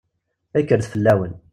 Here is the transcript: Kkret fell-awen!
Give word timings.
Kkret 0.53 0.85
fell-awen! 0.91 1.33